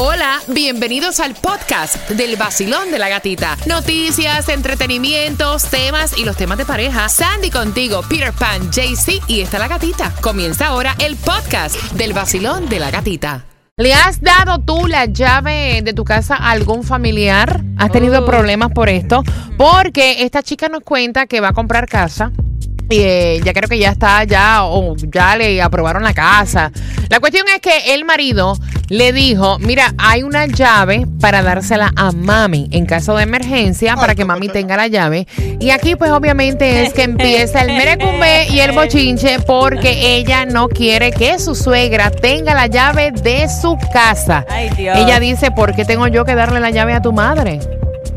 [0.00, 3.56] Hola, bienvenidos al podcast del vacilón de la gatita.
[3.66, 7.08] Noticias, entretenimientos, temas y los temas de pareja.
[7.08, 10.14] Sandy contigo, Peter Pan, JC y está la gatita.
[10.20, 13.44] Comienza ahora el podcast del vacilón de la gatita.
[13.76, 17.60] ¿Le has dado tú la llave de tu casa a algún familiar?
[17.76, 19.24] ¿Has tenido problemas por esto?
[19.56, 22.30] Porque esta chica nos cuenta que va a comprar casa.
[22.90, 26.72] Y eh, ya creo que ya está, ya, o ya le aprobaron la casa.
[27.10, 28.56] La cuestión es que el marido
[28.88, 34.14] le dijo, mira, hay una llave para dársela a mami en caso de emergencia, para
[34.14, 35.26] que mami tenga la llave.
[35.60, 40.68] Y aquí pues obviamente es que empieza el merecumbe y el bochinche porque ella no
[40.68, 44.46] quiere que su suegra tenga la llave de su casa.
[44.48, 44.96] Ay, Dios.
[44.96, 47.60] Ella dice, ¿por qué tengo yo que darle la llave a tu madre?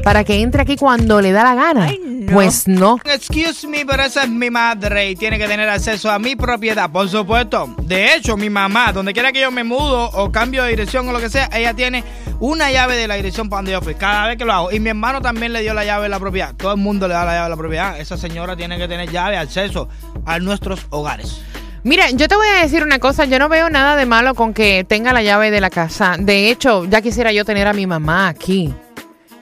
[0.04, 1.86] Para que entre aquí cuando le da la gana.
[1.86, 2.11] Ay.
[2.34, 2.98] Pues no.
[3.04, 6.90] Excuse me, pero esa es mi madre y tiene que tener acceso a mi propiedad,
[6.90, 7.76] por supuesto.
[7.82, 11.12] De hecho, mi mamá, donde quiera que yo me mudo o cambio de dirección o
[11.12, 12.04] lo que sea, ella tiene
[12.40, 14.72] una llave de la dirección para donde yo fui, cada vez que lo hago.
[14.72, 16.56] Y mi hermano también le dio la llave de la propiedad.
[16.56, 18.00] Todo el mundo le da la llave de la propiedad.
[18.00, 19.90] Esa señora tiene que tener llave, acceso
[20.26, 21.42] a nuestros hogares.
[21.84, 24.54] Mira, yo te voy a decir una cosa, yo no veo nada de malo con
[24.54, 26.16] que tenga la llave de la casa.
[26.20, 28.72] De hecho, ya quisiera yo tener a mi mamá aquí.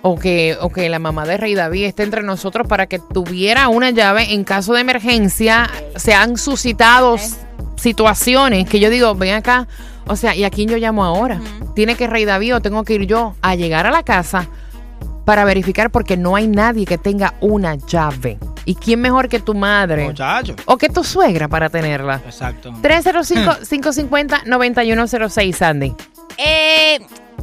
[0.01, 3.67] O que, o que la mamá de Rey David esté entre nosotros para que tuviera
[3.67, 5.69] una llave en caso de emergencia.
[5.97, 7.17] Se han suscitado
[7.75, 9.67] situaciones que yo digo, ven acá.
[10.07, 11.39] O sea, ¿y a quién yo llamo ahora?
[11.75, 14.47] ¿Tiene que Rey David o tengo que ir yo a llegar a la casa
[15.25, 18.39] para verificar porque no hay nadie que tenga una llave?
[18.65, 20.05] ¿Y quién mejor que tu madre?
[20.05, 20.55] Muchacho.
[20.65, 22.21] O que tu suegra para tenerla.
[22.25, 22.71] Exacto.
[22.81, 25.93] 305-550-9106, Sandy.
[26.37, 26.99] Eh,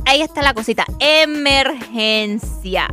[0.07, 0.87] ahí está la cosita.
[1.01, 2.89] Emergencia.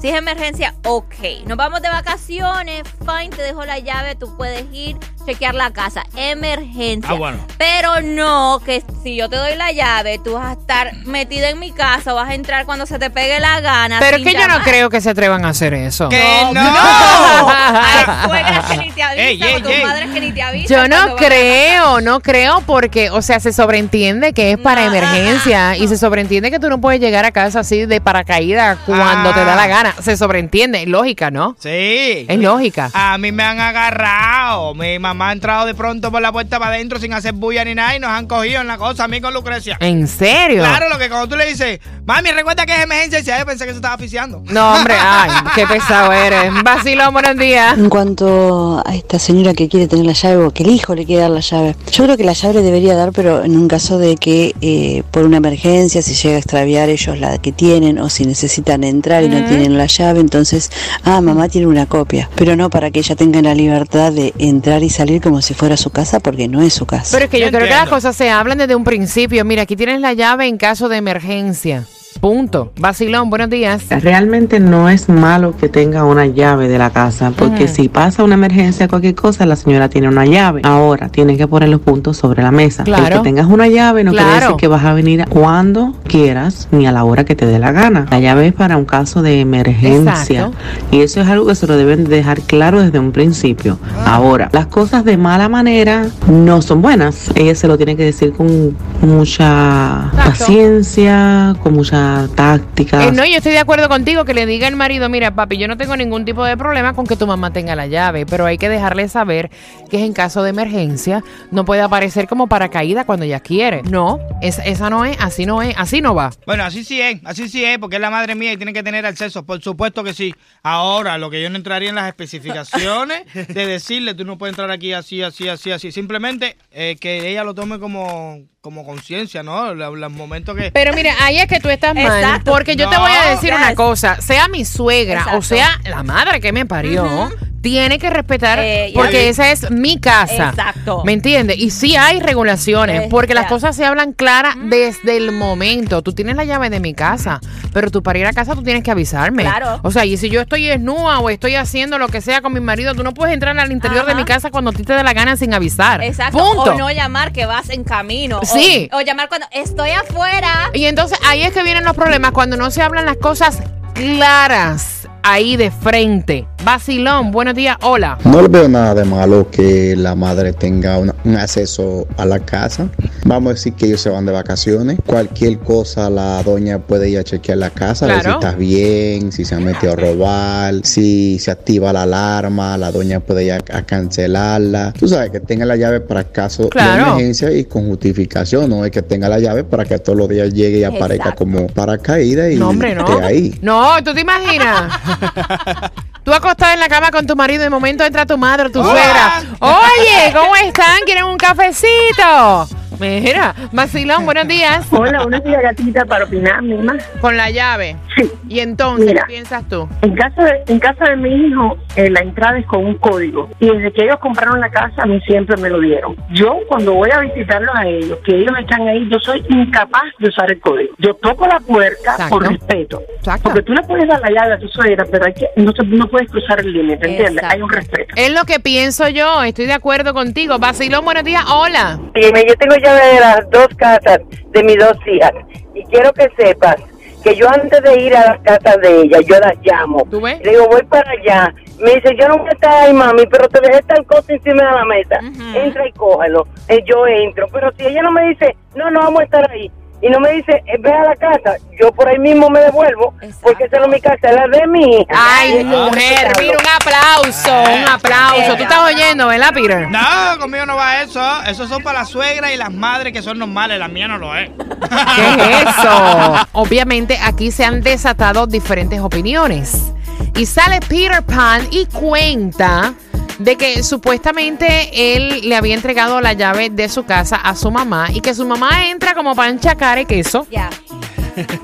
[0.00, 1.44] Si es emergencia, ok.
[1.46, 6.04] Nos vamos de vacaciones, fine, te dejo la llave, tú puedes ir, chequear la casa.
[6.16, 7.10] Emergencia.
[7.10, 7.38] Ah, bueno.
[7.62, 11.60] Pero no que si yo te doy la llave, tú vas a estar metida en
[11.60, 13.98] mi casa, vas a entrar cuando se te pegue la gana.
[14.00, 16.08] Pero es que yo no creo que se atrevan a hacer eso.
[16.08, 16.42] ¿Qué?
[16.52, 16.70] No, no.
[17.52, 19.84] Hay suegras que ni te avisan, Ey, ey, o tus ey.
[19.84, 20.76] madres que ni te avisan.
[20.76, 25.68] Yo no creo, no creo porque, o sea, se sobreentiende que es para No, emergencia
[25.68, 28.78] ah, ah, y se sobreentiende que tú no puedes llegar a casa así de paracaídas
[28.84, 29.34] cuando Ah.
[29.34, 29.94] te da la gana.
[30.02, 31.54] Se sobreentiende, es lógica, ¿no?
[31.60, 32.26] Sí.
[32.28, 32.90] Es lógica.
[32.92, 34.74] A mí me han agarrado.
[34.74, 37.74] Mi mamá ha entrado de pronto por la puerta para adentro sin hacer bulla ni
[37.74, 39.76] nada y nos han cogido en la cosa a mí con Lucrecia.
[39.80, 40.62] ¿En serio?
[40.62, 43.64] Claro, lo que cuando tú le dices, mami, recuerda que es emergencia, y yo pensé
[43.64, 44.42] que se estaba asfixiando.
[44.46, 46.50] No, hombre, ay, qué pesado eres.
[46.64, 47.76] Vacilón, buenos días.
[47.76, 51.04] En cuanto a esta señora que quiere tener la llave o que el hijo le
[51.04, 53.68] quiere dar la llave, yo creo que la llave le debería dar, pero en un
[53.68, 57.98] caso de que eh, por una emergencia, si llega a extraviar ellos la que tienen
[57.98, 60.70] o si necesitan entrar y no tienen la llave, entonces,
[61.04, 64.82] ah, mamá tiene una copia, pero no para que ella tenga la libertad de entrar
[64.82, 67.10] y salir como si fuera su casa, porque no es su casa.
[67.12, 69.44] Pero es que yo, Yo creo que las cosas se hablan desde un principio.
[69.44, 71.84] Mira, aquí tienes la llave en caso de emergencia.
[72.20, 72.72] Punto.
[72.78, 73.84] Vacilón, buenos días.
[73.88, 78.34] Realmente no es malo que tenga una llave de la casa, porque si pasa una
[78.34, 80.62] emergencia, cualquier cosa, la señora tiene una llave.
[80.64, 82.84] Ahora, tienen que poner los puntos sobre la mesa.
[82.86, 83.16] El Claro.
[83.22, 86.92] que tengas una llave no quiere decir que vas a venir cuando quieras ni a
[86.92, 88.06] la hora que te dé la gana.
[88.10, 90.42] La llave es para un caso de emergencia.
[90.42, 90.52] Exacto.
[90.92, 93.78] Y eso es algo que se lo deben de dejar claro desde un principio.
[94.04, 97.30] Ahora, las cosas de mala manera no son buenas.
[97.34, 100.30] Ella se lo tiene que decir con mucha Exacto.
[100.30, 102.01] paciencia, con mucha
[102.34, 103.04] táctica.
[103.06, 105.68] Eh, no, yo estoy de acuerdo contigo que le diga al marido, mira, papi, yo
[105.68, 108.58] no tengo ningún tipo de problema con que tu mamá tenga la llave, pero hay
[108.58, 109.50] que dejarle saber
[109.90, 113.82] que es en caso de emergencia, no puede aparecer como paracaídas cuando ella quiere.
[113.82, 116.30] No, es- esa no es, así no es, así no va.
[116.46, 118.82] Bueno, así sí es, así sí es, porque es la madre mía y tiene que
[118.82, 120.34] tener acceso, por supuesto que sí.
[120.62, 124.70] Ahora, lo que yo no entraría en las especificaciones de decirle, tú no puedes entrar
[124.70, 125.92] aquí así, así, así, así.
[125.92, 129.74] Simplemente eh, que ella lo tome como, como conciencia, ¿no?
[129.74, 130.70] Los, los momentos que...
[130.72, 132.52] Pero mira, ahí es que tú estás mal, Exacto.
[132.52, 136.40] porque yo te voy a decir una cosa, sea mi suegra o sea la madre
[136.40, 137.30] que me parió,
[137.62, 140.50] tiene que respetar, Eh, porque esa es mi casa.
[140.50, 141.02] Exacto.
[141.04, 141.56] ¿Me entiendes?
[141.58, 146.02] Y sí hay regulaciones, porque las cosas se hablan claras desde el momento.
[146.02, 147.40] Tú tienes la llave de mi casa,
[147.72, 149.44] pero tú para ir a casa tú tienes que avisarme.
[149.44, 149.78] Claro.
[149.82, 152.60] O sea, y si yo estoy desnuda o estoy haciendo lo que sea con mi
[152.60, 155.02] marido, tú no puedes entrar al interior de mi casa cuando a ti te dé
[155.04, 156.02] la gana sin avisar.
[156.02, 156.38] Exacto.
[156.38, 156.72] Punto.
[156.72, 158.40] O no llamar que vas en camino.
[158.40, 158.88] O- Sí.
[158.92, 160.70] O, llamar cuando estoy afuera.
[160.74, 163.60] Y entonces ahí es que vienen los problemas cuando no se hablan las cosas
[163.94, 166.46] claras ahí de frente.
[166.64, 168.18] Vacilón, buenos días, hola.
[168.24, 172.38] No le veo nada de malo que la madre tenga una- un acceso a la
[172.38, 172.86] casa.
[173.24, 174.98] Vamos a decir que ellos se van de vacaciones.
[175.04, 179.32] Cualquier cosa la doña puede ir a chequear la casa, a ver si estás bien,
[179.32, 183.52] si se han metido a robar, si se activa la alarma, la doña puede ir
[183.52, 184.92] a, a cancelarla.
[184.92, 186.92] Tú sabes que tenga la llave para caso Claro.
[187.04, 190.28] de emergencia y con justificación, no es que tenga la llave para que todos los
[190.28, 191.44] días llegue y aparezca Exacto.
[191.44, 193.04] como paracaídas y No, hombre, no.
[193.04, 193.58] esté ahí.
[193.62, 194.92] No, ¿tú te imaginas?
[196.24, 198.70] Tú acostado en la cama con tu marido y de momento entra tu madre o
[198.70, 199.42] tu suegra.
[199.58, 201.00] Oye, ¿cómo están?
[201.04, 202.68] ¿Quieren un cafecito?
[203.00, 204.86] Mira, vacilón, buenos días.
[204.90, 206.96] Hola, buenos días, gatita, para opinar, misma.
[207.20, 207.96] Con la llave.
[208.16, 208.30] Sí.
[208.48, 209.22] Y entonces, Mira.
[209.26, 209.88] ¿qué piensas tú?
[210.02, 213.48] En casa de, en casa de mi hijo, eh, la entrada es con un código.
[213.58, 216.14] Y desde que ellos compraron la casa, a mí siempre me lo dieron.
[216.30, 220.28] Yo, cuando voy a visitarlos a ellos, que ellos están ahí, yo soy incapaz de
[220.28, 220.94] usar el código.
[220.98, 222.28] Yo toco la puerta Exacto.
[222.38, 223.02] por respeto.
[223.16, 223.42] Exacto.
[223.44, 225.84] Porque tú le puedes dar la llave a tu suegra, pero hay que, no, se-
[225.86, 227.36] no puedes cruzar el límite, ¿entiendes?
[227.36, 227.54] Exacto.
[227.56, 228.14] Hay un respeto.
[228.16, 230.58] Es lo que pienso yo, estoy de acuerdo contigo.
[230.58, 231.98] Vacilón, buenos días, hola.
[232.14, 234.20] Dime, yo tengo llave de las dos casas
[234.50, 235.32] de mis dos hijas
[235.74, 236.76] y quiero que sepas
[237.22, 240.06] que yo antes de ir a las casas de ellas, yo las llamo.
[240.10, 240.40] ¿Tú ves?
[240.42, 241.54] Le digo, voy para allá.
[241.78, 244.64] Me dice, yo no voy a estar ahí, mami, pero te dejé tal cosa encima
[244.64, 245.20] de la mesa.
[245.54, 246.46] Entra y cógelo.
[246.68, 247.46] Eh, yo entro.
[247.52, 249.70] Pero si ella no me dice, no, no vamos a estar ahí.
[250.02, 253.14] Y no me dice, eh, ve a la casa, yo por ahí mismo me devuelvo,
[253.22, 253.38] Exacto.
[253.42, 255.12] porque esa no es mi casa, es la de mi hija.
[255.14, 258.56] Ay, mujer, mira, un aplauso, un aplauso.
[258.56, 259.88] Tú estás oyendo, ¿verdad, Peter?
[259.88, 261.22] No, conmigo no va eso.
[261.46, 263.78] Eso son para las suegras y las madres que son normales.
[263.78, 264.50] La mía no lo es.
[265.16, 266.34] ¿Qué es eso?
[266.52, 269.92] Obviamente aquí se han desatado diferentes opiniones.
[270.36, 272.94] Y sale Peter Pan y cuenta
[273.42, 278.08] de que supuestamente él le había entregado la llave de su casa a su mamá
[278.12, 280.70] y que su mamá entra como pancha cara y queso Ya.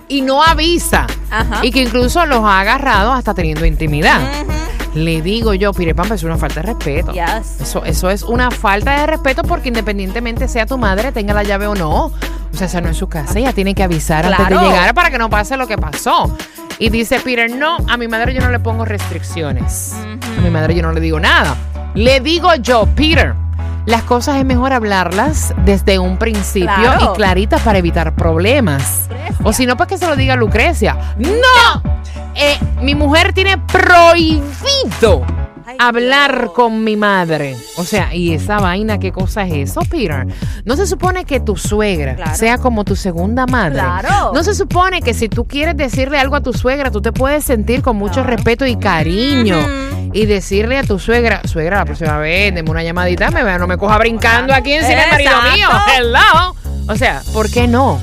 [0.09, 1.07] y no avisa.
[1.31, 1.61] Ajá.
[1.63, 4.21] Y que incluso los ha agarrado hasta teniendo intimidad.
[4.43, 4.53] Ujú.
[4.95, 7.13] Le digo yo, pues es una falta de respeto.
[7.13, 7.61] Yes.
[7.61, 11.67] Eso, eso es una falta de respeto porque independientemente sea tu madre, tenga la llave
[11.67, 12.13] o no, o
[12.57, 14.61] sea, esa no es su casa, ella tiene que avisar antes Claro.
[14.61, 16.35] de llegar para que no pase lo que pasó.
[16.81, 19.95] Y dice Peter, no, a mi madre yo no le pongo restricciones.
[20.39, 21.57] A mi madre yo no le digo nada.
[21.95, 23.35] Le digo yo, Peter,
[23.87, 27.13] las cosas es mejor hablarlas desde un principio Claro.
[27.13, 29.09] y claritas para evitar problemas.
[29.43, 30.97] O si no, pues que se lo diga Lucrecia.
[31.19, 31.83] ¡No!
[32.35, 35.25] Eh, mi mujer tiene prohibido
[35.79, 37.57] hablar con mi madre.
[37.77, 40.27] O sea, ¿y esa vaina qué cosa es eso, Peter?
[40.65, 42.35] No se supone que tu suegra Claro.
[42.37, 43.81] sea como tu segunda madre.
[43.81, 44.33] Claro.
[44.35, 47.45] No se supone que si tú quieres decirle algo a tu suegra, tú te puedes
[47.45, 49.59] sentir con mucho respeto y cariño.
[50.13, 53.77] Y decirle a tu suegra, suegra, la próxima vez, deme una llamadita, me no me
[53.77, 55.69] coja brincando aquí encima del marido mío.
[55.97, 56.57] Hello.
[56.89, 58.01] O sea, ¿por qué no?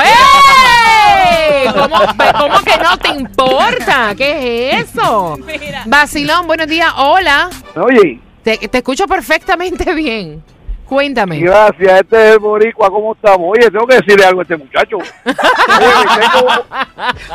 [1.40, 1.68] ¡Ey!
[1.72, 1.96] ¿Cómo,
[2.38, 4.14] cómo que no te importa?
[4.16, 5.36] ¿Qué es eso?
[5.44, 5.82] Mira.
[5.86, 6.92] Vacilón, buenos días.
[6.96, 7.48] Hola.
[7.76, 10.42] Oye, Te, te escucho perfectamente bien.
[10.88, 11.38] Cuéntame.
[11.40, 13.48] gracias, este es el boricua, ¿cómo estamos?
[13.50, 14.96] Oye, tengo que decirle algo a este muchacho.
[15.76, 16.48] Oye, tengo,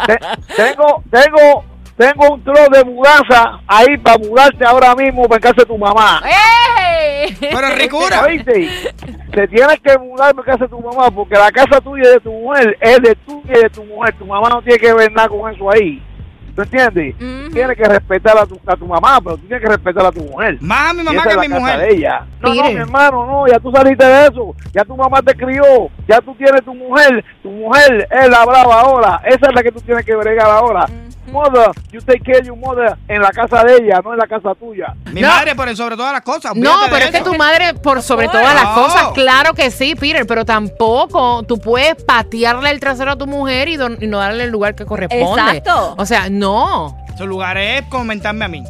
[0.08, 1.64] te- tengo, tengo,
[1.98, 6.22] tengo un trozo de mudanza ahí para mudarte ahora mismo para casa de tu mamá.
[6.26, 7.38] ¡Ey!
[7.40, 8.24] Pero ricura.
[8.24, 8.70] ¿Oíste?
[9.32, 12.20] te tienes que mudar a casa de tu mamá porque la casa tuya y de
[12.20, 14.14] tu mujer es de tuya y de tu mujer.
[14.18, 16.02] Tu mamá no tiene que ver nada con eso ahí.
[16.56, 17.16] ¿Tú entiendes?
[17.52, 20.22] Tienes que respetar a tu, a tu mamá, pero tú tienes que respetar a tu
[20.22, 20.58] mujer.
[20.62, 21.80] Más a mi Y mamá que es mi mujer.
[21.80, 22.26] de ella.
[22.42, 24.56] No, no, mi hermano, no, ya tú saliste de eso.
[24.72, 25.64] Ya tu mamá te crió.
[26.08, 27.24] Ya tú tienes tu mujer.
[27.42, 29.22] Tu mujer es la brava ahora.
[29.26, 30.86] Esa es la que tú tienes que bregar ahora.
[31.34, 34.28] Mother, you take care of your mother en la casa de ella, no en la
[34.28, 34.94] casa tuya.
[35.12, 35.28] Mi No.
[35.30, 36.56] madre por sobre todas las cosas.
[36.56, 38.74] No, pero es que tu madre, por sobre todas las No.
[38.75, 43.68] cosas, claro que sí, Peter, pero tampoco tú puedes patearle el trasero a tu mujer
[43.68, 45.42] y, don- y no darle el lugar que corresponde.
[45.58, 45.96] Exacto.
[45.98, 46.98] O sea, no.
[47.18, 48.63] Su lugar es comentarme a mí.